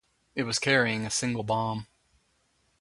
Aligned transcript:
It 0.33 0.45
was 0.45 0.57
carrying 0.57 1.05
a 1.05 1.11
single 1.11 1.43
bomb. 1.43 1.85